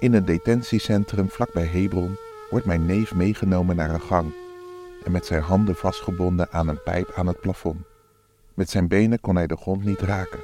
[0.00, 2.16] In een detentiecentrum vlakbij Hebron
[2.50, 4.32] wordt mijn neef meegenomen naar een gang
[5.04, 7.76] en met zijn handen vastgebonden aan een pijp aan het plafond.
[8.54, 10.40] Met zijn benen kon hij de grond niet raken.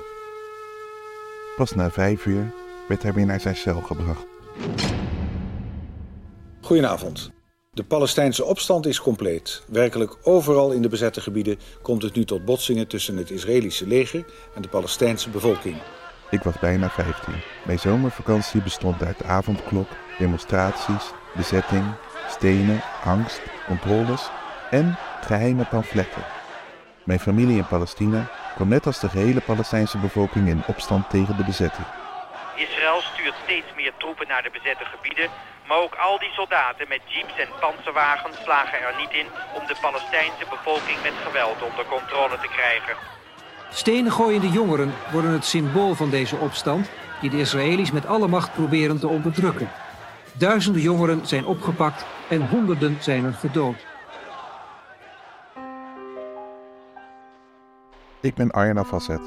[1.56, 2.52] Pas na vijf uur
[2.88, 4.26] werd hij weer naar zijn cel gebracht.
[6.60, 7.30] Goedenavond.
[7.70, 9.62] De Palestijnse opstand is compleet.
[9.66, 14.24] Werkelijk overal in de bezette gebieden komt het nu tot botsingen tussen het Israëlische leger
[14.54, 15.76] en de Palestijnse bevolking.
[16.34, 17.34] Ik was bijna 15.
[17.62, 19.88] Mijn zomervakantie bestond uit avondklok,
[20.18, 21.84] demonstraties, bezetting,
[22.28, 24.30] stenen, angst, controles
[24.70, 26.24] en geheime pamfletten.
[27.04, 31.44] Mijn familie in Palestina kwam net als de gehele Palestijnse bevolking in opstand tegen de
[31.44, 31.86] bezetting.
[32.54, 35.28] Israël stuurt steeds meer troepen naar de bezette gebieden,
[35.68, 39.26] maar ook al die soldaten met jeeps en panzerwagens slagen er niet in
[39.58, 43.13] om de Palestijnse bevolking met geweld onder controle te krijgen.
[43.74, 48.98] Stenengooiende jongeren worden het symbool van deze opstand die de Israëli's met alle macht proberen
[48.98, 49.68] te onderdrukken.
[50.38, 53.86] Duizenden jongeren zijn opgepakt en honderden zijn er gedood.
[58.20, 59.20] Ik ben Arjen Facet.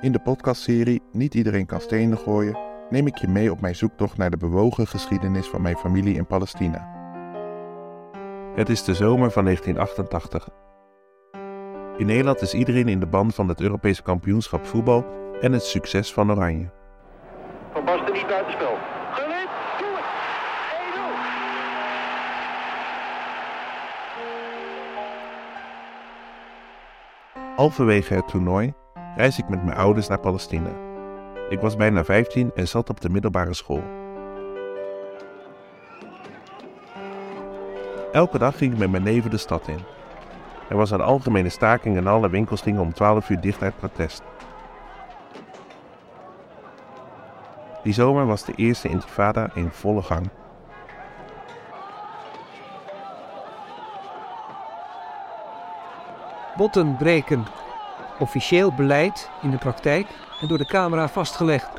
[0.00, 2.58] In de podcastserie Niet iedereen kan stenen gooien
[2.90, 6.26] neem ik je mee op mijn zoektocht naar de bewogen geschiedenis van mijn familie in
[6.26, 6.90] Palestina.
[8.54, 10.48] Het is de zomer van 1988.
[11.96, 15.06] In Nederland is iedereen in de band van het Europese kampioenschap voetbal
[15.40, 16.70] en het succes van Oranje.
[17.72, 18.76] Van Basten niet buitenspel.
[19.12, 19.48] Gullit,
[19.78, 20.04] doe het!
[27.42, 27.56] 1-0.
[27.56, 28.72] Halverwege het toernooi
[29.16, 30.70] reis ik met mijn ouders naar Palestina.
[31.48, 33.82] Ik was bijna 15 en zat op de middelbare school.
[38.12, 39.91] Elke dag ging ik met mijn neven de stad in.
[40.68, 44.22] Er was een algemene staking en alle winkels gingen om 12 uur dicht uit protest.
[47.82, 50.30] Die zomer was de eerste intifada in volle gang.
[56.56, 57.44] Botten breken.
[58.18, 60.06] Officieel beleid in de praktijk
[60.40, 61.70] en door de camera vastgelegd.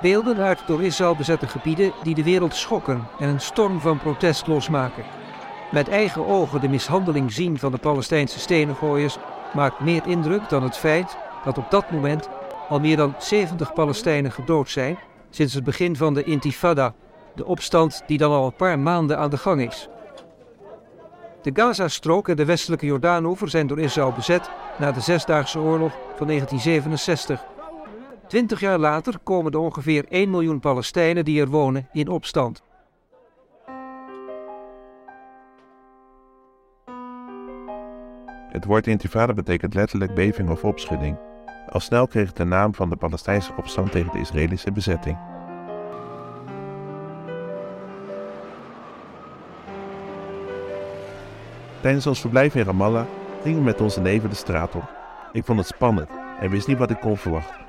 [0.00, 4.46] Beelden uit door Israël bezette gebieden die de wereld schokken en een storm van protest
[4.46, 5.04] losmaken.
[5.74, 9.16] Met eigen ogen de mishandeling zien van de Palestijnse stenengooiers
[9.54, 12.28] maakt meer indruk dan het feit dat op dat moment
[12.68, 14.98] al meer dan 70 Palestijnen gedood zijn
[15.30, 16.94] sinds het begin van de Intifada,
[17.34, 19.88] de opstand die dan al een paar maanden aan de gang is.
[21.42, 26.26] De Gazastrook en de westelijke Jordaanoever zijn door Israël bezet na de Zesdaagse Oorlog van
[26.26, 27.44] 1967.
[28.28, 32.62] Twintig jaar later komen de ongeveer 1 miljoen Palestijnen die er wonen in opstand.
[38.54, 41.16] Het woord intifada betekent letterlijk beving of opschudding.
[41.68, 45.18] Al snel kreeg het de naam van de Palestijnse opstand tegen de Israëlische bezetting.
[51.80, 53.06] Tijdens ons verblijf in Ramallah
[53.42, 54.92] gingen we met onze neven de straat op.
[55.32, 56.08] Ik vond het spannend
[56.40, 57.64] en wist niet wat ik kon verwachten.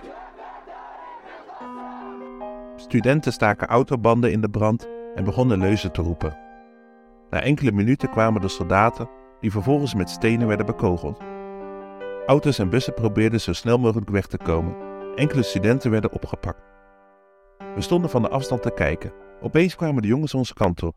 [2.76, 6.38] Studenten staken autobanden in de brand en begonnen leuzen te roepen.
[7.30, 9.10] Na enkele minuten kwamen de soldaten,
[9.40, 11.22] die vervolgens met stenen werden bekogeld.
[12.26, 14.76] Auto's en bussen probeerden zo snel mogelijk weg te komen.
[15.16, 16.62] Enkele studenten werden opgepakt.
[17.76, 19.14] We stonden van de afstand te kijken.
[19.42, 20.96] Opeens kwamen de jongens onze kant op.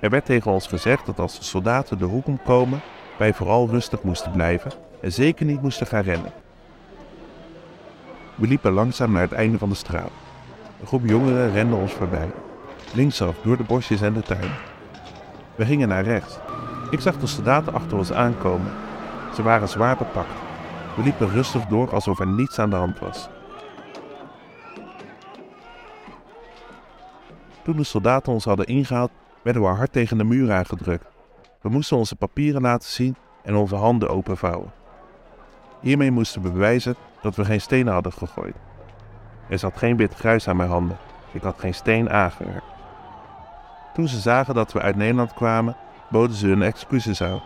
[0.00, 2.80] Er werd tegen ons gezegd dat als de soldaten de hoek omkomen,
[3.18, 6.32] wij vooral rustig moesten blijven en zeker niet moesten gaan rennen.
[8.34, 10.10] We liepen langzaam naar het einde van de straat.
[10.80, 12.28] Een groep jongeren rende ons voorbij,
[12.94, 14.50] linksaf door de bosjes en de tuin.
[15.54, 16.38] We gingen naar rechts.
[16.90, 18.72] Ik zag de soldaten achter ons aankomen.
[19.34, 20.34] Ze waren zwaar bepakt.
[20.96, 23.28] We liepen rustig door alsof er niets aan de hand was.
[27.62, 29.10] Toen de soldaten ons hadden ingehaald,
[29.42, 31.06] werden we hard tegen de muur aangedrukt.
[31.60, 34.72] We moesten onze papieren laten zien en onze handen openvouwen.
[35.80, 38.54] Hiermee moesten we bewijzen dat we geen stenen hadden gegooid.
[39.48, 40.96] Er zat geen wit gruis aan mijn handen.
[41.32, 42.69] Ik had geen steen aangeraakt.
[43.92, 45.76] Toen ze zagen dat we uit Nederland kwamen,
[46.08, 47.42] boden ze hun excuses aan.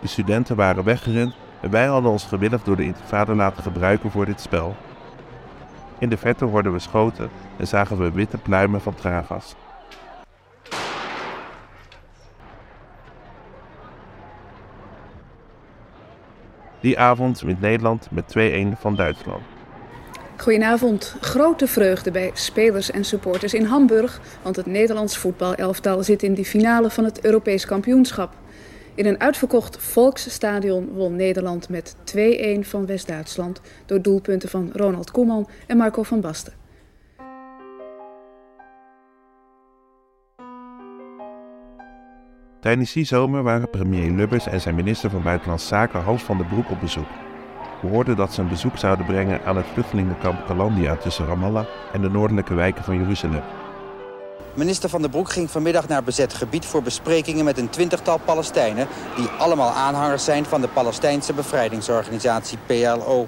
[0.00, 4.26] De studenten waren weggerend en wij hadden ons gewillig door de intifada laten gebruiken voor
[4.26, 4.76] dit spel.
[5.98, 9.54] In de verte hoorden we schoten en zagen we witte pluimen van traangas.
[16.80, 18.34] Die avond wint Nederland met
[18.76, 19.57] 2-1 van Duitsland.
[20.38, 21.16] Goedenavond.
[21.20, 26.44] Grote vreugde bij spelers en supporters in Hamburg, want het Nederlands voetbalelftal zit in de
[26.44, 28.34] finale van het Europees kampioenschap.
[28.94, 32.18] In een uitverkocht volksstadion won Nederland met 2-1
[32.60, 36.52] van West-Duitsland door doelpunten van Ronald Koeman en Marco van Basten.
[42.60, 46.46] Tijdens die zomer waren premier Lubbers en zijn minister van Buitenlandse Zaken Hans van der
[46.46, 47.27] Broek op bezoek.
[47.80, 52.00] We hoorden dat ze een bezoek zouden brengen aan het vluchtelingenkamp Calandia tussen Ramallah en
[52.00, 53.42] de noordelijke wijken van Jeruzalem.
[54.54, 58.86] Minister Van der Broek ging vanmiddag naar bezet gebied voor besprekingen met een twintigtal Palestijnen...
[59.16, 63.26] die allemaal aanhangers zijn van de Palestijnse bevrijdingsorganisatie PLO.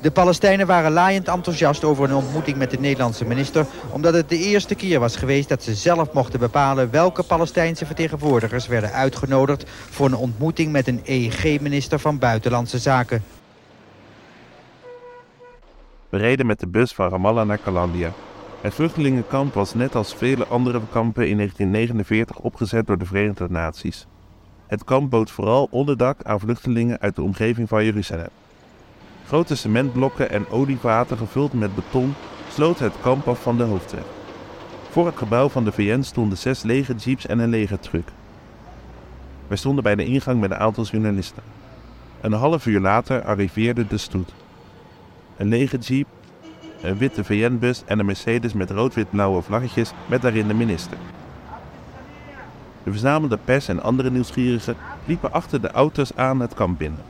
[0.00, 3.66] De Palestijnen waren laaiend enthousiast over een ontmoeting met de Nederlandse minister...
[3.90, 6.90] omdat het de eerste keer was geweest dat ze zelf mochten bepalen...
[6.90, 9.70] welke Palestijnse vertegenwoordigers werden uitgenodigd...
[9.90, 13.22] voor een ontmoeting met een EEG-minister van Buitenlandse Zaken.
[16.14, 18.12] We reden met de bus van Ramallah naar Calandia.
[18.60, 24.06] Het vluchtelingenkamp was net als vele andere kampen in 1949 opgezet door de Verenigde Naties.
[24.66, 28.28] Het kamp bood vooral onderdak aan vluchtelingen uit de omgeving van Jeruzalem.
[29.26, 32.14] Grote cementblokken en olievaten gevuld met beton
[32.50, 34.04] sloten het kamp af van de hoofdweg.
[34.90, 38.08] Voor het gebouw van de VN stonden zes legerjeeps en een legertruck.
[39.46, 41.42] Wij stonden bij de ingang met een aantal journalisten.
[42.20, 44.43] Een half uur later arriveerde de stoet.
[45.36, 46.06] Een legerjeep,
[46.82, 50.96] een witte VN-bus en een Mercedes met rood-wit-blauwe vlaggetjes met daarin de minister.
[52.82, 57.02] De verzamelde pers en andere nieuwsgierigen liepen achter de auto's aan het kamp binnen.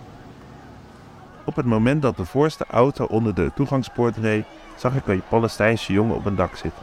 [1.45, 4.45] Op het moment dat de voorste auto onder de toegangspoort reed,
[4.77, 6.83] zag ik een Palestijnse jongen op een dak zitten.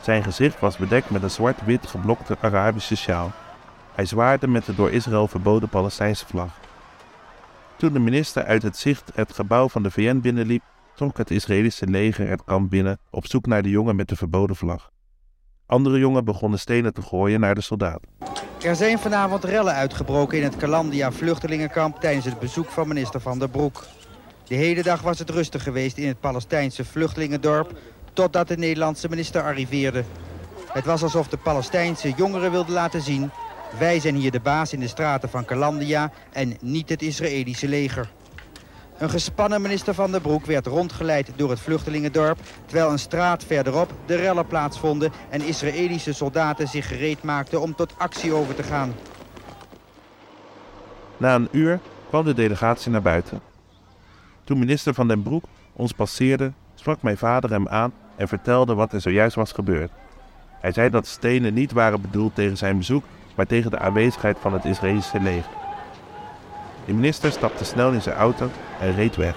[0.00, 3.30] Zijn gezicht was bedekt met een zwart-wit geblokte Arabische sjaal.
[3.94, 6.48] Hij zwaarde met de door Israël verboden Palestijnse vlag.
[7.78, 10.62] Toen de minister uit het zicht het gebouw van de VN binnenliep,
[10.94, 14.56] trok het Israëlische leger het kamp binnen op zoek naar de jongen met de verboden
[14.56, 14.90] vlag.
[15.66, 18.00] Andere jongen begonnen stenen te gooien naar de soldaat.
[18.62, 23.38] Er zijn vanavond rellen uitgebroken in het Calandia vluchtelingenkamp tijdens het bezoek van minister Van
[23.38, 23.86] der Broek.
[24.44, 27.78] De hele dag was het rustig geweest in het Palestijnse vluchtelingendorp
[28.12, 30.04] totdat de Nederlandse minister arriveerde.
[30.72, 33.30] Het was alsof de Palestijnse jongeren wilden laten zien...
[33.78, 38.10] wij zijn hier de baas in de straten van Calandia en niet het Israëlische leger.
[38.98, 42.38] Een gespannen minister Van der Broek werd rondgeleid door het vluchtelingendorp...
[42.66, 45.12] terwijl een straat verderop de rellen plaatsvonden...
[45.28, 48.94] en Israëlische soldaten zich gereed maakten om tot actie over te gaan.
[51.16, 53.40] Na een uur kwam de delegatie naar buiten.
[54.44, 58.92] Toen minister Van den Broek ons passeerde, sprak mijn vader hem aan en vertelde wat
[58.92, 59.90] er zojuist was gebeurd.
[60.60, 63.04] Hij zei dat stenen niet waren bedoeld tegen zijn bezoek,
[63.38, 65.52] maar tegen de aanwezigheid van het Israëlische leger.
[66.84, 68.50] De minister stapte snel in zijn auto
[68.80, 69.36] en reed weg.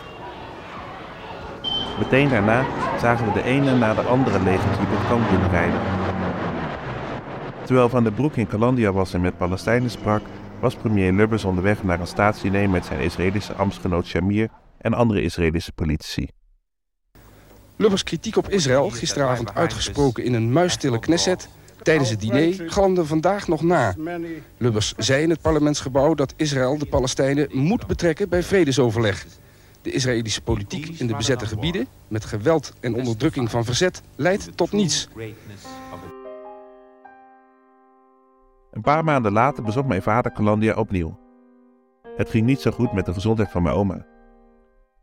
[2.00, 2.66] Meteen daarna
[3.00, 5.80] zagen we de ene na de andere legerjeep het kamp binnenrijden.
[7.64, 10.22] Terwijl Van der Broek in Calandia was en met Palestijnen sprak,
[10.60, 15.72] was premier Lubbers onderweg naar een staatsdiner met zijn Israëlische ambtsgenoot Shamir en andere Israëlische
[15.72, 16.28] politici.
[17.76, 21.50] Lubbers kritiek op Israël, gisteravond uitgesproken in een muisstille Knesset...
[21.84, 23.96] tijdens het diner, galmde vandaag nog na.
[24.58, 29.26] Lubbers zei in het parlementsgebouw dat Israël de Palestijnen moet betrekken bij vredesoverleg.
[29.82, 34.72] De Israëlische politiek in de bezette gebieden, met geweld en onderdrukking van verzet, leidt tot
[34.72, 35.08] niets.
[38.72, 41.20] Een paar maanden later bezocht mijn vader Calandia opnieuw.
[42.16, 44.06] Het ging niet zo goed met de gezondheid van mijn oma.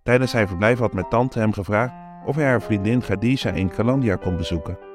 [0.03, 1.93] Tijdens zijn verblijf had mijn tante hem gevraagd
[2.27, 4.88] of hij haar vriendin Khadija in Calandia kon bezoeken.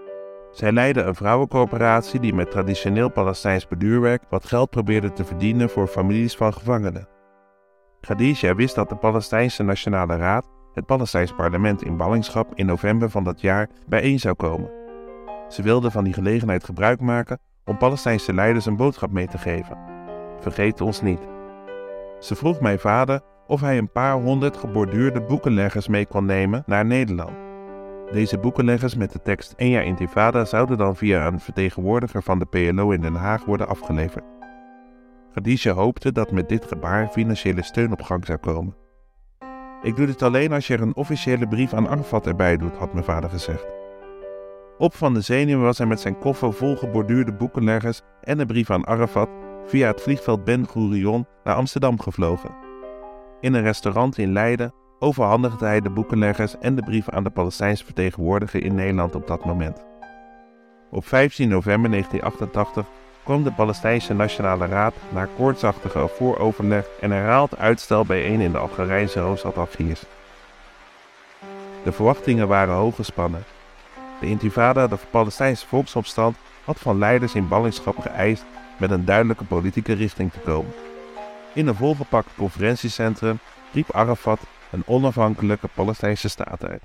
[0.54, 5.88] Zij leidde een vrouwencoöperatie die met traditioneel Palestijns beduurwerk wat geld probeerde te verdienen voor
[5.88, 7.08] families van gevangenen.
[8.02, 13.24] Khadija wist dat de Palestijnse Nationale Raad, het Palestijns parlement in ballingschap, in november van
[13.24, 14.72] dat jaar bijeen zou komen.
[15.50, 19.78] Ze wilde van die gelegenheid gebruik maken om Palestijnse leiders een boodschap mee te geven.
[20.40, 21.28] Vergeet ons niet.
[22.20, 26.86] Ze vroeg mijn vader of hij een paar honderd geborduurde boekenleggers mee kon nemen naar
[26.86, 27.53] Nederland.
[28.14, 32.46] Deze boekenleggers met de tekst 1 jaar intifada zouden dan via een vertegenwoordiger van de
[32.46, 34.24] PLO in Den Haag worden afgeleverd.
[35.32, 38.76] Khadija hoopte dat met dit gebaar financiële steun op gang zou komen.
[39.82, 42.94] Ik doe dit alleen als je er een officiële brief aan Arafat erbij doet, had
[42.94, 43.66] mijn vader gezegd.
[44.78, 48.70] Op van de zenuwen was hij met zijn koffer vol geborduurde boekenleggers en een brief
[48.70, 49.30] aan Arafat
[49.66, 52.56] via het vliegveld Ben Gurion naar Amsterdam gevlogen.
[53.40, 57.86] In een restaurant in Leiden overhandigde hij de boekenleggers en de brief aan de Palestijnse
[57.86, 59.84] vertegenwoordiger in Nederland op dat moment.
[60.90, 62.86] Op 15 november 1988
[63.24, 69.20] kwam de Palestijnse Nationale Raad na koortsachtige vooroverleg en herhaald uitstel bijeen in de Algerijnse
[69.20, 70.04] hoofdstad Algiers.
[71.84, 73.44] De verwachtingen waren hoog gespannen.
[74.20, 78.46] De intifada, de Palestijnse volksopstand, had van leiders in ballingschap geëist
[78.80, 80.74] met een duidelijke politieke richting te komen.
[81.54, 83.40] In een volgepakt conferentiecentrum
[83.72, 84.40] riep Arafat
[84.74, 86.82] een onafhankelijke Palestijnse staat uit.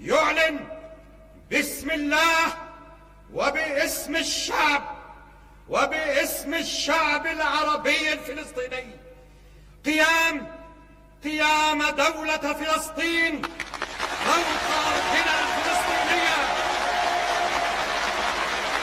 [0.00, 0.58] يعلن
[1.50, 2.46] باسم الله
[3.32, 4.82] وباسم الشعب
[5.68, 8.94] وباسم الشعب العربي الفلسطيني
[9.84, 10.46] قيام
[11.24, 13.42] قيام دولة فلسطين
[14.26, 16.38] فوق أرضنا الفلسطينية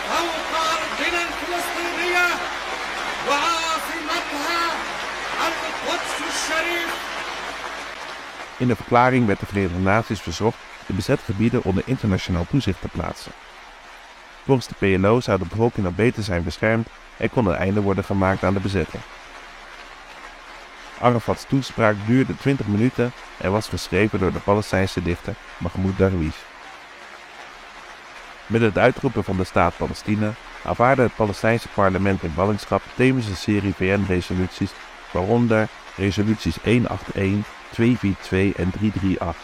[0.09, 2.27] فوق أرضنا الفلسطينية
[3.29, 4.76] وعاصمتها
[8.57, 12.87] In de verklaring werd de Verenigde Naties verzocht de bezette gebieden onder internationaal toezicht te
[12.87, 13.31] plaatsen.
[14.45, 18.03] Volgens de PLO zou de bevolking dan beter zijn beschermd en kon een einde worden
[18.03, 19.03] gemaakt aan de bezetting.
[21.01, 26.37] Arafat's toespraak duurde 20 minuten en was geschreven door de Palestijnse dichter Mahmoud Darwish.
[28.45, 33.35] Met het uitroepen van de staat Palestina aanvaarde het Palestijnse parlement in ballingschap tevens een
[33.35, 34.71] serie VN-resoluties,
[35.17, 39.35] waaronder resoluties 181, 242 en 338,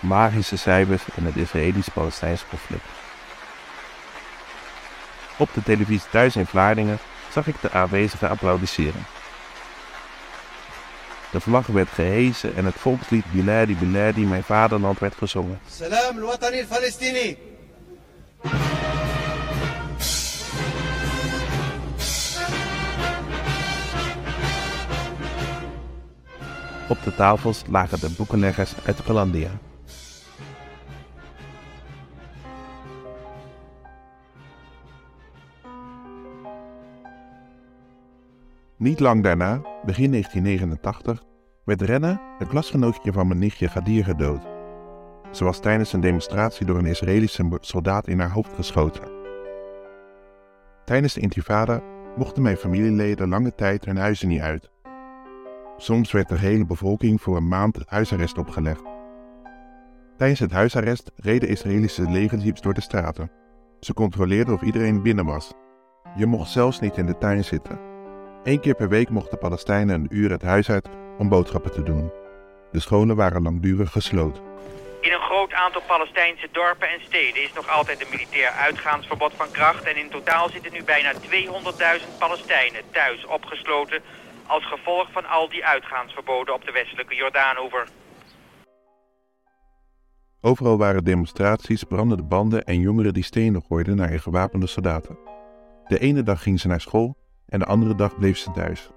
[0.00, 2.84] magische cijfers in het Israëlisch-Palestijns conflict.
[5.36, 6.98] Op de televisie thuis in Vlaardingen
[7.32, 9.06] zag ik de aanwezigen applaudisseren.
[11.30, 15.60] De vlag werd gehezen en het volkslied Biladi Biladi, mijn vaderland, werd gezongen.
[15.68, 17.38] Salam al-Watani al-Palestini.
[26.90, 29.50] Op de tafels lagen de boekenleggers uit Hollandia.
[38.76, 41.22] Niet lang daarna, begin 1989,
[41.64, 44.42] werd Renna, het klasgenootje van mijn nichtje Gadir, gedood.
[45.30, 49.10] Ze was tijdens een demonstratie door een Israëlische soldaat in haar hoofd geschoten.
[50.84, 51.82] Tijdens de intifada
[52.16, 54.70] mochten mijn familieleden lange tijd hun huizen niet uit.
[55.80, 58.82] Soms werd de hele bevolking voor een maand huisarrest opgelegd.
[60.16, 63.30] Tijdens het huisarrest reden Israëlische legerjeeps door de straten.
[63.80, 65.52] Ze controleerden of iedereen binnen was.
[66.16, 67.78] Je mocht zelfs niet in de tuin zitten.
[68.44, 72.12] Eén keer per week mochten Palestijnen een uur het huis uit om boodschappen te doen.
[72.72, 74.42] De scholen waren langdurig gesloten.
[75.00, 79.50] In een groot aantal Palestijnse dorpen en steden is nog altijd een militair uitgaansverbod van
[79.50, 79.84] kracht...
[79.84, 81.20] en in totaal zitten nu bijna 200.000
[82.18, 84.02] Palestijnen thuis opgesloten...
[84.50, 87.88] als gevolg van al die uitgaansverboden op de westelijke Jordaanoever.
[90.40, 95.18] Overal waren demonstraties, brandende banden en jongeren die stenen gooiden naar gewapende soldaten.
[95.86, 97.16] De ene dag ging ze naar school
[97.46, 98.90] en de andere dag bleef ze thuis.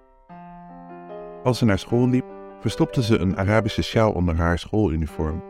[1.44, 2.26] Als ze naar school liep,
[2.60, 5.44] verstopte ze een Arabische sjaal onder haar schooluniform.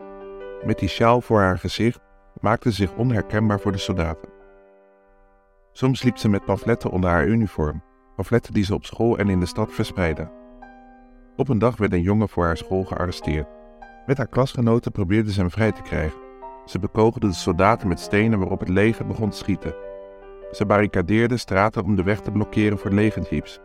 [0.64, 2.00] Met die sjaal voor haar gezicht
[2.40, 4.28] maakte ze zich onherkenbaar voor de soldaten.
[5.72, 7.82] Soms liep ze met pamfletten onder haar uniform,
[8.16, 10.30] pamfletten die ze op school en in de stad verspreidde.
[11.36, 13.46] Op een dag werd een jongen voor haar school gearresteerd.
[14.06, 16.18] Met haar klasgenoten probeerde ze hem vrij te krijgen.
[16.66, 19.74] Ze bekogelden de soldaten met stenen waarop het leger begon te schieten.
[20.52, 23.60] Ze barricadeerden straten om de weg te blokkeren voor legerjeeps.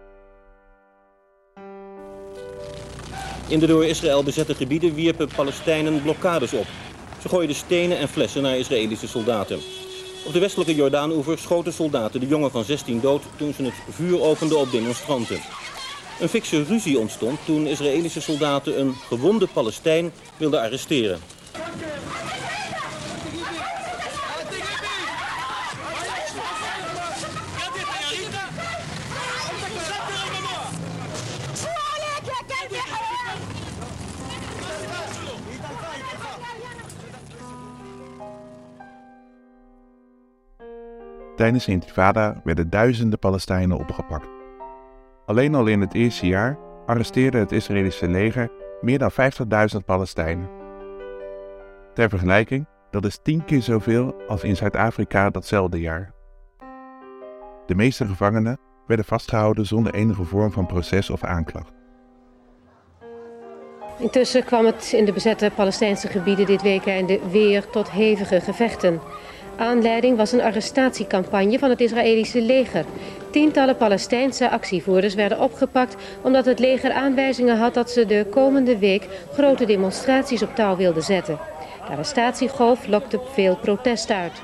[3.47, 6.67] In de door Israël bezette gebieden wierpen Palestijnen blokkades op.
[7.21, 9.59] Ze gooiden stenen en flessen naar Israëlische soldaten.
[10.29, 14.21] Op de westelijke Jordaanoever schoten soldaten de jongen van 16 dood toen ze het vuur
[14.21, 15.39] openden op demonstranten.
[16.19, 21.19] Een fikse ruzie ontstond toen Israëlische soldaten een gewonde Palestijn wilden arresteren.
[41.39, 44.27] Tijdens de intifada werden duizenden Palestijnen opgepakt.
[45.25, 50.49] Alleen al in het eerste jaar arresteerde het Israëlische leger meer dan 50.000 Palestijnen.
[51.93, 56.11] Ter vergelijking, dat is tien keer zoveel als in Zuid-Afrika datzelfde jaar.
[57.65, 61.73] De meeste gevangenen werden vastgehouden zonder enige vorm van proces of aanklacht.
[63.99, 68.99] Intussen kwam het in de bezette Palestijnse gebieden dit weekende weer tot hevige gevechten.
[69.59, 72.85] Aanleiding was een arrestatiecampagne van het Israëlische leger.
[73.31, 79.07] Tientallen Palestijnse actievoerders werden opgepakt omdat het leger aanwijzingen had dat ze de komende week
[79.33, 81.39] grote demonstraties op touw wilden zetten.
[81.85, 84.41] De arrestatiegolf lokte veel protest uit.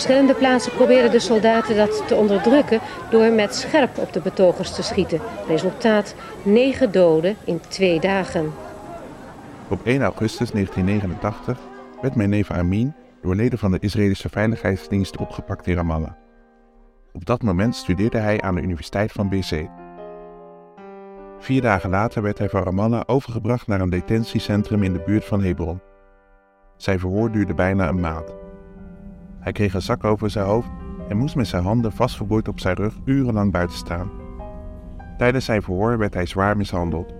[0.00, 4.82] Verschillende plaatsen probeerden de soldaten dat te onderdrukken door met scherp op de betogers te
[4.82, 5.20] schieten.
[5.48, 8.52] Resultaat: negen doden in twee dagen.
[9.68, 11.58] Op 1 augustus 1989
[12.00, 16.12] werd mijn neef Amin, door leden van de Israëlische Veiligheidsdienst opgepakt in Ramallah.
[17.12, 19.68] Op dat moment studeerde hij aan de Universiteit van BC.
[21.38, 25.42] Vier dagen later werd hij van Ramallah overgebracht naar een detentiecentrum in de buurt van
[25.42, 25.80] Hebron.
[26.76, 28.45] Zijn verhoor duurde bijna een maand.
[29.46, 30.68] Hij kreeg een zak over zijn hoofd
[31.08, 34.10] en moest met zijn handen vastgeboeid op zijn rug urenlang buiten staan.
[35.18, 37.14] Tijdens zijn verhoor werd hij zwaar mishandeld.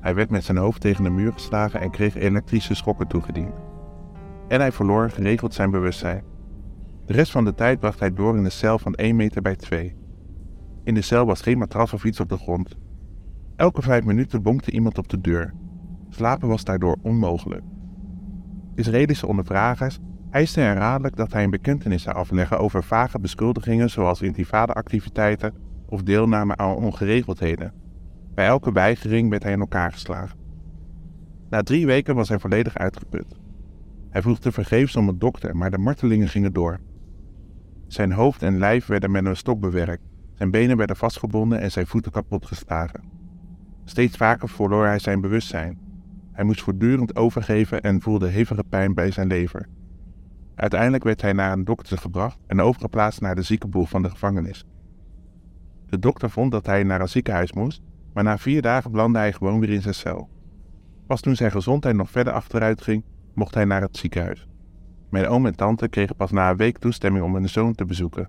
[0.00, 3.54] Hij werd met zijn hoofd tegen de muur geslagen en kreeg elektrische schokken toegediend.
[4.48, 6.24] En hij verloor geregeld zijn bewustzijn.
[7.06, 9.56] De rest van de tijd bracht hij door in een cel van 1 meter bij
[9.56, 9.96] 2.
[10.84, 12.76] In de cel was geen matras of iets op de grond.
[13.56, 15.54] Elke vijf minuten bonkte iemand op de deur.
[16.08, 17.62] Slapen was daardoor onmogelijk.
[18.74, 20.00] Israëlische ondervragers
[20.32, 25.54] eisten herhaaldelijk dat hij een bekentenis zou afleggen over vage beschuldigingen zoals intifada-activiteiten
[25.86, 27.72] of deelname aan ongeregeldheden.
[28.34, 30.38] Bij elke weigering werd hij in elkaar geslagen.
[31.50, 33.26] Na drie weken was hij volledig uitgeput.
[34.10, 36.80] Hij vroeg tevergeefs om een dokter, maar de martelingen gingen door.
[37.86, 40.02] Zijn hoofd en lijf werden met een stok bewerkt,
[40.34, 43.02] zijn benen werden vastgebonden en zijn voeten kapot geslagen.
[43.84, 45.78] Steeds vaker verloor hij zijn bewustzijn.
[46.32, 49.68] Hij moest voortdurend overgeven en voelde hevige pijn bij zijn lever.
[50.54, 54.64] Uiteindelijk werd hij naar een dokter gebracht en overgeplaatst naar de ziekenboeg van de gevangenis.
[55.86, 57.82] De dokter vond dat hij naar een ziekenhuis moest,
[58.12, 60.28] maar na vier dagen belandde hij gewoon weer in zijn cel.
[61.06, 63.04] Pas toen zijn gezondheid nog verder achteruit ging,
[63.34, 64.48] mocht hij naar het ziekenhuis.
[65.08, 68.28] Mijn oom en tante kregen pas na een week toestemming om hun zoon te bezoeken.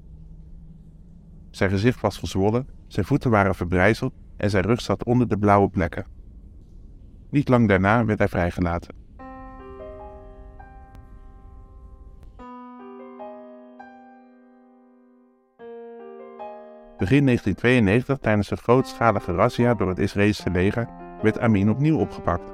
[1.49, 5.69] Zijn gezicht was verzwollen, zijn voeten waren verbrijzeld en zijn rug zat onder de blauwe
[5.69, 6.05] plekken.
[7.29, 9.02] Niet lang daarna werd hij vrijgelaten.
[17.03, 20.87] Begin 1992, tijdens een grootschalige razzia door het Israëlische leger,
[21.21, 22.51] werd Amin opnieuw opgepakt.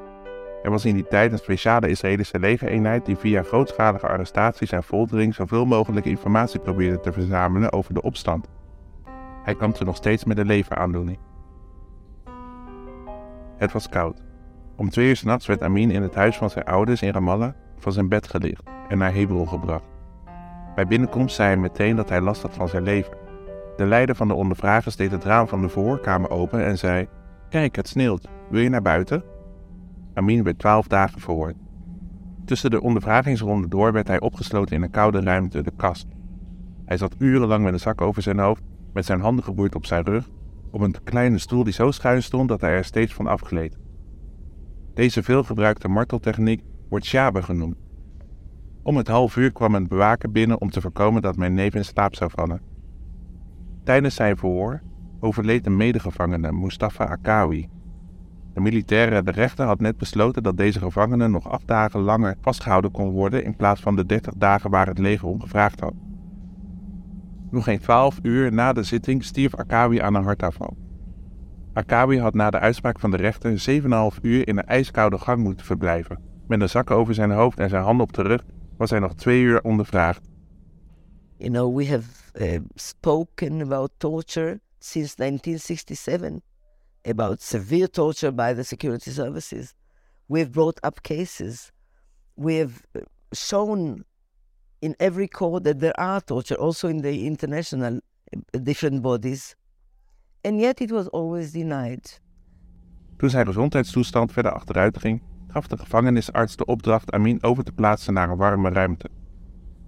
[0.64, 5.36] Er was in die tijd een speciale Israëlische legereenheid die via grootschalige arrestaties en foltering
[5.36, 8.48] zoveel mogelijk informatie probeerde te verzamelen over de opstand.
[9.44, 11.18] Hij kampte nog steeds met een leveraandoening.
[13.58, 14.22] Het was koud.
[14.76, 17.92] Om twee uur s'nachts werd Amin in het huis van zijn ouders in Ramallah van
[17.92, 19.90] zijn bed gelicht en naar Hebron gebracht.
[20.76, 23.28] Bij binnenkomst zei hij meteen dat hij last had van zijn lever.
[23.80, 27.08] De leider van de ondervragers deed het raam van de verhoorkamer open en zei:
[27.50, 28.28] Kijk, het sneeuwt.
[28.50, 29.24] Wil je naar buiten?
[30.14, 31.56] Amin werd twaalf dagen verhoord.
[32.46, 36.08] Tussen de ondervragingsronden door werd hij opgesloten in een koude ruimte, de kast.
[36.86, 38.62] Hij zat urenlang met een zak over zijn hoofd,
[38.94, 40.30] met zijn handen geboeid op zijn rug,
[40.72, 43.78] op een kleine stoel die zo schuin stond dat hij er steeds van afgleed.
[44.94, 47.78] Deze veelgebruikte marteltechniek wordt shabe genoemd.
[48.84, 51.86] Om het half uur kwam een bewaker binnen om te voorkomen dat mijn neef in
[51.86, 52.78] slaap zou vallen.
[53.84, 54.82] Tijdens zijn verhoor
[55.20, 57.70] overleed een medegevangene, Mustafa Akawi.
[58.54, 62.92] De militaire de rechter had net besloten dat deze gevangene nog acht dagen langer vastgehouden
[62.92, 65.94] kon worden in plaats van de dertig dagen waar het leger om gevraagd had.
[67.52, 70.78] Nog geen twaalf uur na de zitting stierf Akawi aan een hartaanval.
[71.74, 73.82] Akawi had na de uitspraak van de rechter
[74.16, 76.20] 7,5 uur in een ijskoude gang moeten verblijven.
[76.48, 78.44] Met een zak over zijn hoofd en zijn handen op de rug
[78.78, 80.30] was hij nog twee uur ondervraagd.
[81.38, 86.42] You know, we have uh, spoken about torture since 1967,
[87.06, 89.76] about severe torture by the security services.
[90.28, 91.72] We've brought up cases.
[92.36, 93.02] We have uh,
[93.34, 94.06] shown
[94.82, 98.00] in every court that there are torture, also in the international
[98.34, 99.56] uh, different bodies.
[100.44, 102.20] And yet it was always denied.
[103.18, 108.14] Toen zijn gezondheidstoestand verder achteruit ging, gaf de gevangenisarts de opdracht Amin over te plaatsen
[108.14, 109.10] naar een warme ruimte.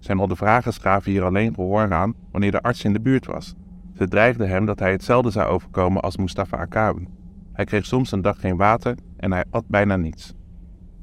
[0.02, 3.56] Zijn ondervragers gaven hier alleen gehoor aan wanneer de arts in de buurt was.
[3.96, 7.08] Ze dreigden hem dat hij hetzelfde zou overkomen als Mustafa Akawi.
[7.54, 10.34] Hij kreeg soms een dag geen water en hij at bijna niets.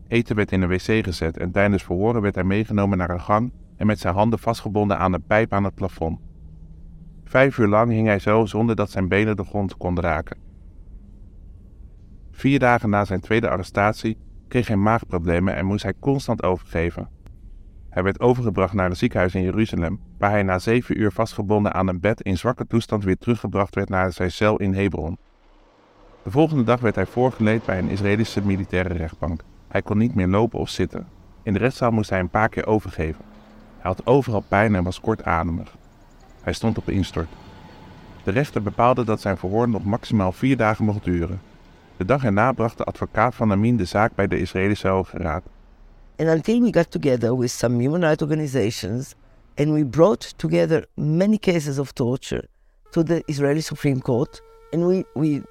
[0.09, 3.53] Eten werd in een wc gezet en tijdens verhoren werd hij meegenomen naar een gang
[3.77, 6.21] en met zijn handen vastgebonden aan een pijp aan het plafond.
[7.25, 10.37] Vijf uur lang hing hij zo zonder dat zijn benen de grond konden raken.
[12.31, 17.09] Vier dagen na zijn tweede arrestatie kreeg hij maagproblemen en moest hij constant overgeven.
[17.91, 21.89] Hij werd overgebracht naar een ziekenhuis in Jeruzalem, waar hij na zeven uur vastgebonden aan
[21.89, 25.19] een bed in zwakke toestand weer teruggebracht werd naar zijn cel in Hebron.
[26.23, 29.43] De volgende dag werd hij voorgeleid bij een Israëlische militaire rechtbank.
[29.69, 31.07] Hij kon niet meer lopen of zitten.
[31.43, 33.25] In de rechtszaal moest hij een paar keer overgeven.
[33.79, 35.77] Hij had overal pijn en was kortademig.
[36.43, 37.29] Hij stond op instort.
[38.25, 41.41] De rechter bepaalde dat zijn verhoor nog maximaal vier dagen mocht duren.
[41.97, 45.43] De dag erna bracht de advocaat van Amin de zaak bij de Israëlische Hoge Raad.
[46.19, 49.15] And until we got together with some human rights organizations
[49.57, 52.45] and we brought together many cases of torture
[52.93, 54.41] to the Israeli Supreme Court
[54.73, 55.43] and we, we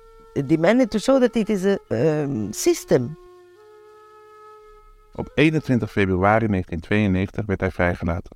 [0.46, 3.18] demanded to show that it is a um, system
[5.18, 8.36] Op 21 februari 1992 werd hij vrijgelaten.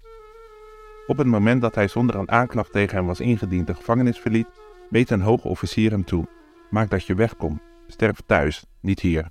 [1.08, 4.48] Op het moment dat hij zonder een aanklacht tegen hem was ingediend de gevangenis verliet,
[4.90, 6.28] beet een hoge officier hem toe.
[6.70, 7.62] Maak dat je wegkomt.
[7.88, 9.30] Sterf thuis, niet hier.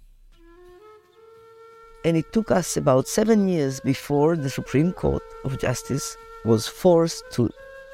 [2.05, 7.25] And it took us about seven years before the Supreme Court of Justice was forced
[7.33, 7.51] to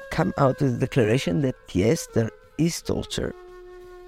[0.09, 3.33] come out with a declaration that yes, there is torture.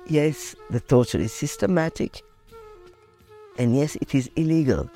[0.08, 2.24] Yes, the torture is systematic.
[3.58, 4.90] And yes, it is illegal.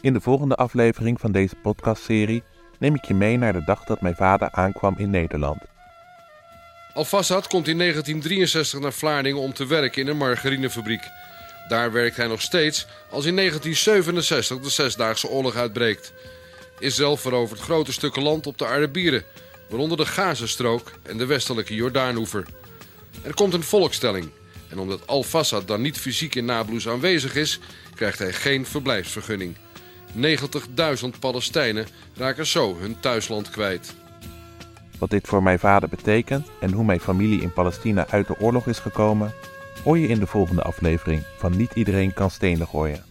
[0.00, 2.42] In de volgende aflevering van deze podcastserie
[2.78, 5.58] neem ik je mee naar de dag dat mijn vader aankwam in Nederland.
[6.94, 11.02] Al-Fassad komt in 1963 naar Vlaardingen om te werken in een margarinefabriek.
[11.68, 16.12] Daar werkt hij nog steeds als in 1967 de Zesdaagse Oorlog uitbreekt.
[16.78, 19.24] Israël verovert grote stukken land op de Arabieren,
[19.68, 22.46] waaronder de Gazastrook en de westelijke Jordaanoever.
[23.22, 24.30] Er komt een volkstelling
[24.68, 27.60] en omdat Al-Fassad dan niet fysiek in Nablus aanwezig is,
[27.94, 29.56] krijgt hij geen verblijfsvergunning.
[30.16, 33.94] 90.000 Palestijnen raken zo hun thuisland kwijt.
[34.98, 38.66] Wat dit voor mijn vader betekent en hoe mijn familie in Palestina uit de oorlog
[38.66, 39.34] is gekomen,
[39.82, 43.04] hoor je in de volgende aflevering van Niet iedereen kan stenen gooien.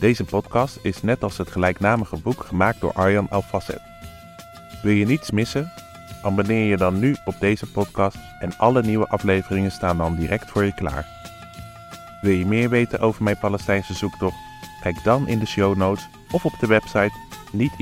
[0.00, 3.80] Deze podcast is net als het gelijknamige boek gemaakt door Arjan Alfasset.
[4.82, 5.72] Wil je niets missen?
[6.22, 10.64] Abonneer je dan nu op deze podcast en alle nieuwe afleveringen staan dan direct voor
[10.64, 11.06] je klaar.
[12.20, 14.36] Wil je meer weten over mijn Palestijnse zoektocht?
[14.82, 17.18] Kijk dan in de show notes of op de website
[17.52, 17.72] niet